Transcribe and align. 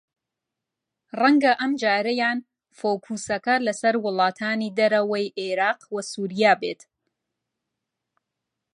رەنگە 1.19 1.51
ئەمجارەیان 1.59 2.39
فۆکووسەکە 2.77 3.55
لەسەر 3.65 3.95
وڵاتانی 4.05 4.73
دەرەوەی 4.77 5.33
عێراق 5.39 5.79
و 5.93 5.97
سووریا 6.11 6.53
بێت 6.61 6.81